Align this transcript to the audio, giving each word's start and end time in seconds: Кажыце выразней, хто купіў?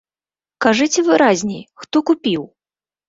Кажыце 0.65 1.03
выразней, 1.09 1.63
хто 1.83 1.97
купіў? 2.11 2.43